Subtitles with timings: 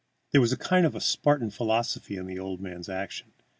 [0.31, 3.33] There was a kind of Spartan philosophy in the old man's action.